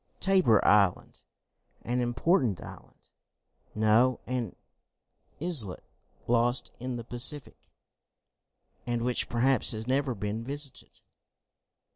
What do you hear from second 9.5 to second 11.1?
has never been visited."